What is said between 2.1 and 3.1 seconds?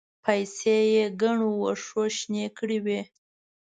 شنې کړې وې.